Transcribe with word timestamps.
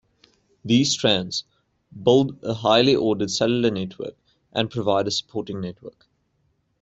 These 0.65 0.93
strands 0.93 1.43
build 2.01 2.43
a 2.43 2.55
highly 2.55 2.95
ordered 2.95 3.29
cellular 3.29 3.69
network 3.69 4.17
and 4.51 4.71
provide 4.71 5.05
a 5.07 5.11
supporting 5.11 5.61
network. 5.61 6.07